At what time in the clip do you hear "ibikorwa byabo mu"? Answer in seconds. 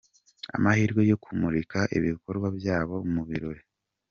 1.97-3.21